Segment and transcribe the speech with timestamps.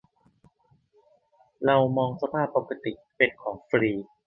[1.65, 3.91] เรามองสภาพปกติเป็นของฟรี